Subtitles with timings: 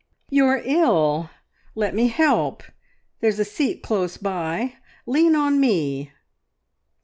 [0.31, 1.29] "You're ill....
[1.75, 2.63] Let me help!
[3.19, 4.73] There's a seat close by....
[5.05, 6.11] Lean on me!"